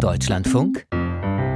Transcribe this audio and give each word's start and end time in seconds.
Deutschlandfunk 0.00 0.86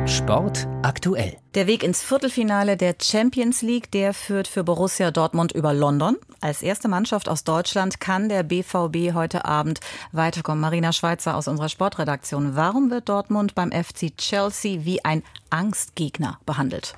Sport 0.07 0.69
aktuell. 0.83 1.39
Der 1.55 1.67
Weg 1.67 1.83
ins 1.83 2.03
Viertelfinale 2.03 2.77
der 2.77 2.95
Champions 3.01 3.63
League, 3.63 3.91
der 3.91 4.13
führt 4.13 4.49
für 4.49 4.63
Borussia 4.63 5.11
Dortmund 5.11 5.53
über 5.53 5.73
London. 5.73 6.19
Als 6.43 6.63
erste 6.63 6.89
Mannschaft 6.89 7.31
aus 7.31 7.45
Deutschland 7.45 8.01
kann 8.01 8.29
der 8.29 8.43
BVB 8.43 9.15
heute 9.15 9.47
Abend 9.47 9.81
weiterkommen. 10.13 10.61
Marina 10.61 10.93
Schweizer 10.93 11.37
aus 11.37 11.49
unserer 11.49 11.71
Sportredaktion. 11.71 12.55
Warum 12.55 12.91
wird 12.91 13.09
Dortmund 13.09 13.55
beim 13.55 13.73
FC 13.73 14.15
Chelsea 14.19 14.85
wie 14.85 15.03
ein 15.03 15.23
Angstgegner 15.49 16.39
behandelt? 16.45 16.97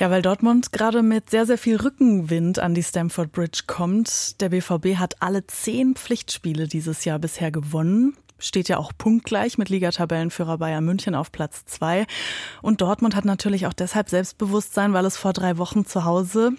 Ja, 0.00 0.10
weil 0.10 0.20
Dortmund 0.20 0.70
gerade 0.72 1.02
mit 1.02 1.30
sehr, 1.30 1.46
sehr 1.46 1.56
viel 1.56 1.76
Rückenwind 1.76 2.58
an 2.58 2.74
die 2.74 2.82
Stamford 2.82 3.32
Bridge 3.32 3.62
kommt. 3.66 4.38
Der 4.42 4.50
BVB 4.50 4.96
hat 4.96 5.22
alle 5.22 5.46
zehn 5.46 5.94
Pflichtspiele 5.94 6.68
dieses 6.68 7.06
Jahr 7.06 7.18
bisher 7.18 7.50
gewonnen 7.50 8.18
steht 8.46 8.68
ja 8.68 8.78
auch 8.78 8.92
punktgleich 8.96 9.58
mit 9.58 9.68
Ligatabellenführer 9.68 10.58
Bayern 10.58 10.84
München 10.84 11.14
auf 11.14 11.32
Platz 11.32 11.64
zwei. 11.66 12.06
Und 12.62 12.80
Dortmund 12.80 13.14
hat 13.14 13.24
natürlich 13.24 13.66
auch 13.66 13.72
deshalb 13.72 14.08
Selbstbewusstsein, 14.08 14.92
weil 14.92 15.06
es 15.06 15.16
vor 15.16 15.32
drei 15.32 15.58
Wochen 15.58 15.84
zu 15.84 16.04
Hause 16.04 16.52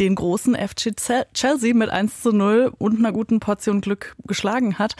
den 0.00 0.14
großen 0.14 0.54
FC 0.54 0.94
Chelsea 1.34 1.74
mit 1.74 1.90
1 1.90 2.22
zu 2.22 2.32
0 2.32 2.72
und 2.78 2.98
einer 2.98 3.12
guten 3.12 3.40
Portion 3.40 3.80
Glück 3.80 4.14
geschlagen 4.24 4.78
hat. 4.78 4.94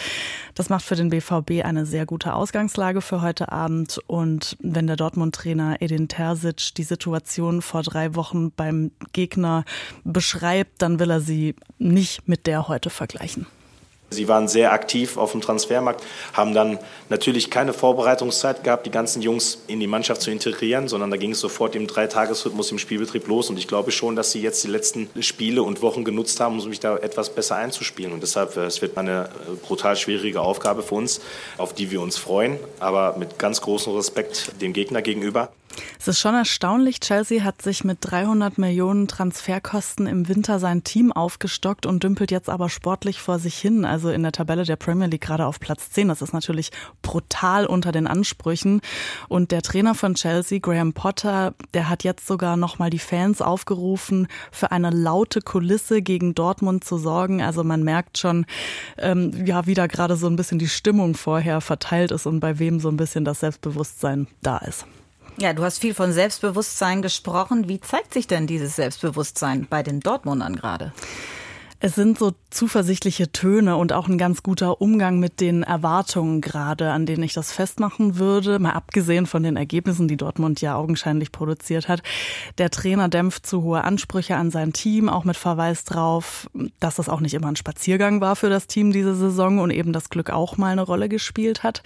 Das 0.55 0.69
macht 0.69 0.85
für 0.85 0.97
den 0.97 1.11
BVB 1.11 1.65
eine 1.65 1.87
sehr 1.87 2.07
gute 2.07 2.35
Ausgangslage 2.35 3.01
für 3.01 3.23
heute 3.23 3.53
Abend. 3.53 4.01
Und 4.07 4.57
wenn 4.61 4.87
der 4.87 4.97
Dortmund-Trainer 4.97 5.81
Edin 5.81 6.09
Terzic 6.09 6.75
die 6.77 6.83
Situation 6.83 7.63
vor 7.63 7.83
drei 7.83 8.15
Wochen 8.15 8.51
beim 8.51 8.91
Gegner 9.13 9.65
beschreibt, 10.05 10.83
dann 10.83 10.99
will 10.99 11.11
er 11.11 11.21
sie 11.21 11.55
nicht 11.79 12.29
mit 12.29 12.47
der 12.47 12.69
heute 12.69 12.91
vergleichen. 12.91 13.47
Sie 14.11 14.27
waren 14.27 14.49
sehr 14.49 14.73
aktiv 14.73 15.19
auf 15.19 15.33
dem 15.33 15.43
Transfermarkt, 15.43 16.03
haben 16.33 16.55
dann 16.55 16.79
natürlich 17.11 17.51
keine 17.51 17.75
Vorbereitungszeit 17.75 18.65
gehabt, 18.65 18.87
die 18.87 18.91
ganzen 18.91 19.21
Jungs 19.21 19.59
in 19.67 19.81
die 19.81 19.87
Mannschaft 19.87 20.23
zu 20.23 20.31
integrieren, 20.31 20.89
sondern 20.89 21.11
da 21.11 21.19
ging 21.19 21.33
es 21.33 21.41
sofort 21.41 21.77
im 21.77 21.87
Dreitagesrhythmus 21.87 22.73
im 22.73 22.79
Spielbetrieb 22.79 23.27
los. 23.29 23.51
Und 23.51 23.59
ich 23.59 23.69
glaube 23.69 23.91
schon, 23.91 24.17
dass 24.17 24.33
sie 24.33 24.41
jetzt 24.41 24.65
die 24.65 24.69
letzten 24.69 25.11
Spiele 25.21 25.63
und 25.63 25.83
Wochen 25.83 26.05
genutzt 26.05 26.41
haben, 26.41 26.55
um 26.55 26.61
sich 26.63 26.81
da 26.81 26.97
etwas 26.97 27.29
besser 27.29 27.57
einzuspielen. 27.57 28.13
Und 28.13 28.23
deshalb, 28.23 28.57
äh, 28.57 28.65
es 28.65 28.81
wird 28.81 28.97
eine 28.97 29.25
äh, 29.47 29.55
brutal 29.67 29.95
schwierige 29.95 30.41
Aufgabe 30.41 30.83
für 30.83 30.95
uns, 30.95 31.21
auf 31.59 31.75
die 31.75 31.91
wir 31.91 32.01
uns 32.01 32.17
freuen, 32.17 32.59
aber 32.81 33.17
mit 33.19 33.39
ganz 33.39 33.61
großem 33.61 33.95
Respekt 33.95 34.53
dem 34.63 34.73
Gegner 34.73 35.03
gegenüber. 35.03 35.51
Es 35.99 36.09
ist 36.09 36.21
schon 36.21 36.35
erstaunlich. 36.35 37.01
Chelsea 37.01 37.45
hat 37.45 37.63
sich 37.63 37.85
mit 37.85 37.99
300 38.01 38.59
Millionen 38.59 39.09
Transferkosten 39.09 40.07
im 40.07 40.29
Winter 40.29 40.59
sein 40.59 40.85
Team 40.85 41.13
aufgestockt 41.13 41.87
und 41.87 42.03
dümpelt 42.03 42.31
jetzt 42.31 42.49
aber 42.49 42.69
sportlich 42.69 43.21
vor 43.21 43.39
sich 43.39 43.57
hin. 43.57 43.85
Also 43.85 44.11
in 44.11 44.23
der 44.23 44.33
Tabelle 44.33 44.65
der 44.65 44.77
Premier 44.77 45.07
League 45.07 45.23
gerade 45.23 45.47
auf 45.47 45.61
Platz 45.61 45.91
10. 45.91 46.09
Das 46.09 46.23
ist 46.23 46.33
natürlich 46.33 46.71
brutal 47.03 47.67
unter 47.67 47.93
den 47.93 48.07
Ansprüchen. 48.07 48.81
Und 49.29 49.51
der 49.51 49.63
Trainer 49.63 49.95
von 49.95 50.15
Chelsea, 50.15 50.59
Graham 50.59 50.93
Potter, 50.93 51.55
der 51.75 51.89
hat 51.89 52.05
jetzt 52.05 52.27
sogar 52.27 52.57
nochmal 52.57 52.91
die 52.91 52.99
Fans 52.99 53.43
aufgerufen, 53.43 54.29
für 54.53 54.73
eine 54.73 54.91
laute 54.91 55.41
Kulisse 55.41 56.03
gegen 56.03 56.35
Dortmund 56.35 56.85
zu 56.85 56.99
sorgen. 56.99 57.43
Also 57.43 57.65
man 57.65 57.83
merkt 57.83 58.19
schon, 58.19 58.47
ähm, 58.99 59.47
ja, 59.47 59.67
wie 59.67 59.75
da 59.75 59.87
gerade 59.87 60.17
so 60.17 60.27
ein 60.27 60.37
bisschen 60.37 60.59
die 60.59 60.69
Stimmung 60.69 61.15
vorher 61.15 61.61
verteilt 61.61 62.11
ist 62.11 62.27
und 62.27 62.41
bei 62.41 62.59
wem 62.59 62.81
so 62.81 62.89
ein 62.89 62.97
bisschen 62.97 63.25
das 63.25 63.41
Selbstbewusstsein 63.41 64.27
da 64.43 64.59
ist. 64.59 64.87
Ja, 65.41 65.53
du 65.53 65.63
hast 65.63 65.79
viel 65.79 65.95
von 65.95 66.13
Selbstbewusstsein 66.13 67.01
gesprochen. 67.01 67.69
Wie 67.69 67.81
zeigt 67.81 68.13
sich 68.13 68.27
denn 68.27 68.49
dieses 68.49 68.75
Selbstbewusstsein 68.75 69.69
bei 69.71 69.85
den 69.85 70.01
Dortmundern 70.01 70.57
gerade? 70.57 70.93
Es 71.81 71.95
sind 71.95 72.19
so 72.19 72.33
zuversichtliche 72.51 73.31
Töne 73.31 73.77
und 73.77 73.93
auch 73.93 74.09
ein 74.09 74.19
ganz 74.19 74.43
guter 74.43 74.81
Umgang 74.81 75.21
mit 75.21 75.41
den 75.41 75.63
Erwartungen 75.63 76.41
gerade, 76.41 76.91
an 76.91 77.07
denen 77.07 77.23
ich 77.23 77.35
das 77.35 77.53
festmachen 77.53 78.19
würde, 78.19 78.59
mal 78.59 78.73
abgesehen 78.73 79.27
von 79.27 79.45
den 79.45 79.57
Ergebnissen, 79.57 80.09
die 80.09 80.17
Dortmund 80.17 80.61
ja 80.61 80.75
augenscheinlich 80.75 81.31
produziert 81.31 81.87
hat. 81.87 82.03
Der 82.59 82.71
Trainer 82.71 83.09
dämpft 83.09 83.47
zu 83.47 83.63
hohe 83.63 83.85
Ansprüche 83.85 84.35
an 84.35 84.51
sein 84.51 84.73
Team, 84.73 85.09
auch 85.09 85.23
mit 85.23 85.37
Verweis 85.37 85.85
drauf, 85.85 86.51
dass 86.81 86.97
das 86.97 87.09
auch 87.09 87.21
nicht 87.21 87.35
immer 87.35 87.47
ein 87.47 87.55
Spaziergang 87.55 88.21
war 88.21 88.35
für 88.35 88.51
das 88.51 88.67
Team 88.67 88.91
diese 88.91 89.15
Saison 89.15 89.61
und 89.61 89.71
eben 89.71 89.93
das 89.93 90.11
Glück 90.11 90.31
auch 90.31 90.57
mal 90.57 90.73
eine 90.73 90.83
Rolle 90.83 91.09
gespielt 91.09 91.63
hat. 91.63 91.85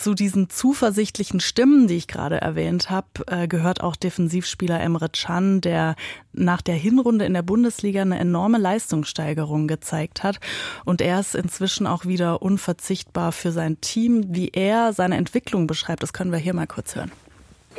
Zu 0.00 0.14
diesen 0.14 0.48
zuversichtlichen 0.48 1.40
Stimmen, 1.40 1.88
die 1.88 1.96
ich 1.96 2.06
gerade 2.06 2.40
erwähnt 2.40 2.88
habe, 2.88 3.08
äh, 3.26 3.48
gehört 3.48 3.80
auch 3.80 3.96
Defensivspieler 3.96 4.80
Emre 4.80 5.08
Can, 5.08 5.60
der 5.60 5.96
nach 6.32 6.62
der 6.62 6.76
Hinrunde 6.76 7.24
in 7.24 7.34
der 7.34 7.42
Bundesliga 7.42 8.02
eine 8.02 8.16
enorme 8.16 8.58
Leistungssteigerung 8.58 9.66
gezeigt 9.66 10.22
hat. 10.22 10.38
Und 10.84 11.00
er 11.00 11.18
ist 11.18 11.34
inzwischen 11.34 11.88
auch 11.88 12.04
wieder 12.04 12.42
unverzichtbar 12.42 13.32
für 13.32 13.50
sein 13.50 13.80
Team. 13.80 14.26
Wie 14.28 14.50
er 14.50 14.92
seine 14.92 15.16
Entwicklung 15.16 15.66
beschreibt, 15.66 16.04
das 16.04 16.12
können 16.12 16.30
wir 16.30 16.38
hier 16.38 16.54
mal 16.54 16.68
kurz 16.68 16.94
hören. 16.94 17.10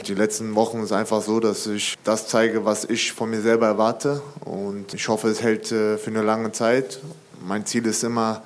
Die 0.05 0.13
letzten 0.13 0.55
Wochen 0.55 0.81
ist 0.81 0.91
einfach 0.91 1.21
so, 1.21 1.39
dass 1.39 1.67
ich 1.67 1.95
das 2.03 2.27
zeige, 2.27 2.65
was 2.65 2.83
ich 2.83 3.13
von 3.13 3.29
mir 3.29 3.41
selber 3.41 3.67
erwarte. 3.67 4.21
Und 4.41 4.93
ich 4.93 5.07
hoffe, 5.07 5.29
es 5.29 5.41
hält 5.41 5.71
äh, 5.71 5.97
für 5.97 6.09
eine 6.09 6.21
lange 6.21 6.51
Zeit. 6.51 6.99
Mein 7.41 7.65
Ziel 7.65 7.85
ist 7.85 8.03
immer, 8.03 8.43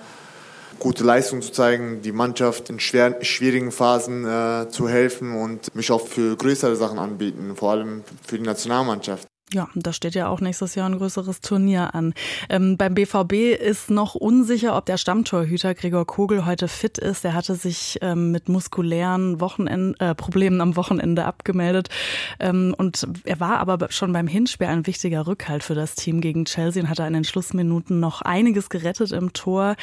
gute 0.79 1.03
Leistung 1.03 1.41
zu 1.41 1.51
zeigen, 1.51 2.01
die 2.01 2.11
Mannschaft 2.11 2.69
in 2.69 2.79
schwer, 2.79 3.23
schwierigen 3.23 3.71
Phasen 3.71 4.25
äh, 4.25 4.69
zu 4.69 4.87
helfen 4.87 5.35
und 5.35 5.73
mich 5.75 5.91
auch 5.91 6.07
für 6.07 6.35
größere 6.35 6.75
Sachen 6.75 6.99
anbieten, 6.99 7.55
vor 7.55 7.71
allem 7.71 8.03
für 8.25 8.37
die 8.37 8.45
Nationalmannschaft. 8.45 9.27
Ja, 9.53 9.69
da 9.75 9.93
steht 9.93 10.15
ja 10.15 10.29
auch 10.29 10.41
nächstes 10.41 10.73
Jahr 10.73 10.89
ein 10.89 10.97
größeres 10.97 11.39
Turnier 11.41 11.93
an. 11.93 12.15
Ähm, 12.49 12.75
beim 12.75 12.95
BVB 12.95 13.61
ist 13.61 13.91
noch 13.91 14.15
unsicher, 14.15 14.75
ob 14.75 14.87
der 14.87 14.97
Stammtorhüter 14.97 15.75
Gregor 15.75 16.07
Kogel 16.07 16.47
heute 16.47 16.67
fit 16.67 16.97
ist. 16.97 17.23
Er 17.23 17.35
hatte 17.35 17.53
sich 17.53 17.99
ähm, 18.01 18.31
mit 18.31 18.49
muskulären 18.49 19.39
Wochenend 19.39 20.01
äh, 20.01 20.15
Problemen 20.15 20.59
am 20.59 20.75
Wochenende 20.75 21.25
abgemeldet. 21.25 21.89
Ähm, 22.39 22.73
und 22.75 23.07
er 23.25 23.39
war 23.39 23.59
aber 23.59 23.91
schon 23.91 24.11
beim 24.11 24.25
Hinspiel 24.25 24.65
ein 24.65 24.87
wichtiger 24.87 25.27
Rückhalt 25.27 25.63
für 25.63 25.75
das 25.75 25.93
Team 25.93 26.19
gegen 26.19 26.45
Chelsea 26.45 26.81
und 26.81 26.89
hatte 26.89 27.03
in 27.03 27.13
den 27.13 27.23
Schlussminuten 27.23 27.99
noch 27.99 28.23
einiges 28.23 28.69
gerettet 28.69 29.11
im 29.11 29.33
Tor. 29.33 29.75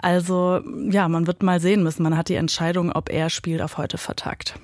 Also 0.00 0.60
ja, 0.88 1.08
man 1.08 1.26
wird 1.26 1.42
mal 1.42 1.58
sehen 1.58 1.82
müssen. 1.82 2.04
Man 2.04 2.16
hat 2.16 2.28
die 2.28 2.36
Entscheidung, 2.36 2.92
ob 2.92 3.10
er 3.10 3.28
spielt, 3.28 3.60
auf 3.60 3.76
heute 3.76 3.98
vertagt. 3.98 4.54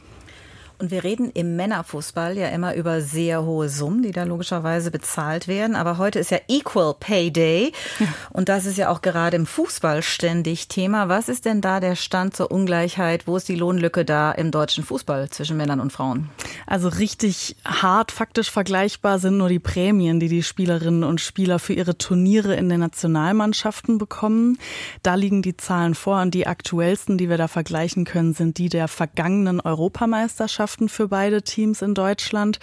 Und 0.78 0.90
wir 0.90 1.04
reden 1.04 1.30
im 1.32 1.56
Männerfußball 1.56 2.36
ja 2.36 2.48
immer 2.48 2.74
über 2.74 3.00
sehr 3.00 3.44
hohe 3.44 3.70
Summen, 3.70 4.02
die 4.02 4.12
da 4.12 4.24
logischerweise 4.24 4.90
bezahlt 4.90 5.48
werden. 5.48 5.74
Aber 5.74 5.96
heute 5.96 6.18
ist 6.18 6.30
ja 6.30 6.38
Equal 6.48 6.94
Pay 7.00 7.30
Day. 7.30 7.72
Ja. 7.98 8.06
Und 8.30 8.50
das 8.50 8.66
ist 8.66 8.76
ja 8.76 8.90
auch 8.90 9.00
gerade 9.00 9.36
im 9.36 9.46
Fußball 9.46 10.02
ständig 10.02 10.68
Thema. 10.68 11.08
Was 11.08 11.30
ist 11.30 11.46
denn 11.46 11.62
da 11.62 11.80
der 11.80 11.96
Stand 11.96 12.36
zur 12.36 12.50
Ungleichheit? 12.50 13.26
Wo 13.26 13.38
ist 13.38 13.48
die 13.48 13.54
Lohnlücke 13.54 14.04
da 14.04 14.32
im 14.32 14.50
deutschen 14.50 14.84
Fußball 14.84 15.30
zwischen 15.30 15.56
Männern 15.56 15.80
und 15.80 15.94
Frauen? 15.94 16.28
Also 16.66 16.88
richtig 16.88 17.56
hart 17.64 18.12
faktisch 18.12 18.50
vergleichbar 18.50 19.18
sind 19.18 19.38
nur 19.38 19.48
die 19.48 19.58
Prämien, 19.58 20.20
die 20.20 20.28
die 20.28 20.42
Spielerinnen 20.42 21.04
und 21.04 21.22
Spieler 21.22 21.58
für 21.58 21.72
ihre 21.72 21.96
Turniere 21.96 22.54
in 22.54 22.68
den 22.68 22.80
Nationalmannschaften 22.80 23.96
bekommen. 23.96 24.58
Da 25.02 25.14
liegen 25.14 25.40
die 25.40 25.56
Zahlen 25.56 25.94
vor 25.94 26.20
und 26.20 26.34
die 26.34 26.46
aktuellsten, 26.46 27.16
die 27.16 27.30
wir 27.30 27.38
da 27.38 27.48
vergleichen 27.48 28.04
können, 28.04 28.34
sind 28.34 28.58
die 28.58 28.68
der 28.68 28.88
vergangenen 28.88 29.60
Europameisterschaft. 29.62 30.65
Mannschaften 30.66 30.88
für 30.88 31.06
beide 31.06 31.42
Teams 31.42 31.80
in 31.80 31.94
Deutschland. 31.94 32.58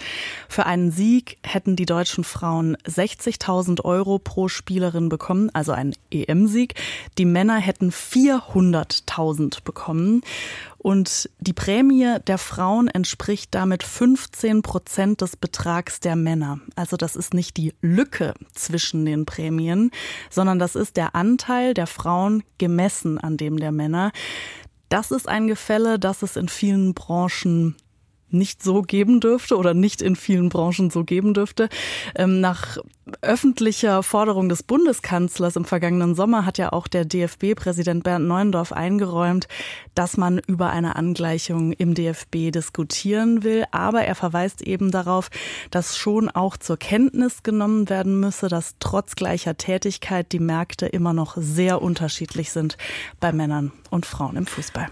Für 0.46 0.66
einen 0.66 0.90
Sieg 0.90 1.38
hätten 1.42 1.74
die 1.74 1.86
deutschen 1.86 2.22
Frauen 2.22 2.76
60.000 2.86 3.82
Euro 3.82 4.18
pro 4.18 4.48
Spielerin 4.48 5.08
bekommen, 5.08 5.48
also 5.54 5.72
einen 5.72 5.94
EM-Sieg. 6.10 6.74
Die 7.16 7.24
Männer 7.24 7.56
hätten 7.56 7.90
400.000 7.90 9.64
bekommen. 9.64 10.20
Und 10.76 11.30
die 11.38 11.54
Prämie 11.54 12.18
der 12.26 12.36
Frauen 12.36 12.88
entspricht 12.88 13.54
damit 13.54 13.82
15 13.82 14.60
Prozent 14.60 15.22
des 15.22 15.38
Betrags 15.38 16.00
der 16.00 16.14
Männer. 16.14 16.60
Also 16.76 16.98
das 16.98 17.16
ist 17.16 17.32
nicht 17.32 17.56
die 17.56 17.72
Lücke 17.80 18.34
zwischen 18.52 19.06
den 19.06 19.24
Prämien, 19.24 19.92
sondern 20.28 20.58
das 20.58 20.74
ist 20.74 20.98
der 20.98 21.14
Anteil 21.14 21.72
der 21.72 21.86
Frauen 21.86 22.42
gemessen 22.58 23.16
an 23.16 23.38
dem 23.38 23.58
der 23.58 23.72
Männer. 23.72 24.12
Das 24.94 25.10
ist 25.10 25.28
ein 25.28 25.48
Gefälle, 25.48 25.98
das 25.98 26.22
es 26.22 26.36
in 26.36 26.48
vielen 26.48 26.94
Branchen 26.94 27.74
nicht 28.34 28.62
so 28.62 28.82
geben 28.82 29.20
dürfte 29.20 29.56
oder 29.56 29.72
nicht 29.72 30.02
in 30.02 30.16
vielen 30.16 30.48
Branchen 30.48 30.90
so 30.90 31.04
geben 31.04 31.34
dürfte. 31.34 31.68
Ähm, 32.14 32.40
nach 32.40 32.78
öffentlicher 33.20 34.02
Forderung 34.02 34.48
des 34.48 34.62
Bundeskanzlers 34.62 35.56
im 35.56 35.64
vergangenen 35.64 36.14
Sommer 36.14 36.46
hat 36.46 36.58
ja 36.58 36.72
auch 36.72 36.88
der 36.88 37.04
DFB-Präsident 37.04 38.02
Bernd 38.02 38.26
Neuendorf 38.26 38.72
eingeräumt, 38.72 39.46
dass 39.94 40.16
man 40.16 40.38
über 40.38 40.70
eine 40.70 40.96
Angleichung 40.96 41.72
im 41.72 41.94
DFB 41.94 42.50
diskutieren 42.50 43.42
will. 43.42 43.64
Aber 43.70 44.02
er 44.02 44.14
verweist 44.14 44.62
eben 44.62 44.90
darauf, 44.90 45.30
dass 45.70 45.96
schon 45.96 46.28
auch 46.30 46.56
zur 46.56 46.76
Kenntnis 46.76 47.42
genommen 47.42 47.88
werden 47.88 48.18
müsse, 48.20 48.48
dass 48.48 48.76
trotz 48.80 49.16
gleicher 49.16 49.56
Tätigkeit 49.56 50.32
die 50.32 50.40
Märkte 50.40 50.86
immer 50.86 51.12
noch 51.12 51.36
sehr 51.36 51.82
unterschiedlich 51.82 52.50
sind 52.50 52.76
bei 53.20 53.32
Männern 53.32 53.72
und 53.90 54.06
Frauen 54.06 54.36
im 54.36 54.46
Fußball. 54.46 54.88